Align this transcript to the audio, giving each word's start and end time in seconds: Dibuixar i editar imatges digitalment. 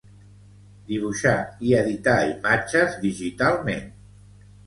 Dibuixar 0.85 1.33
i 1.67 1.75
editar 1.81 2.15
imatges 2.31 2.97
digitalment. 3.05 3.85